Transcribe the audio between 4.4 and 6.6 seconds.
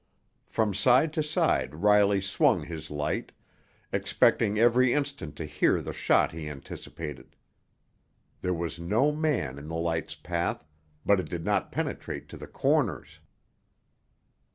every instant to hear the shot he